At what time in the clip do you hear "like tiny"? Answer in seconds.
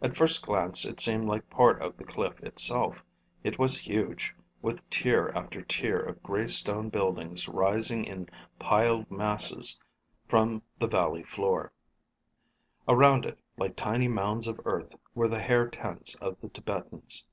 13.58-14.08